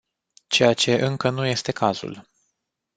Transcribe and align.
Ceea 0.47 0.73
ce 0.73 0.93
încă 0.95 1.29
nu 1.29 1.45
este 1.45 1.71
cazul. 1.71 2.27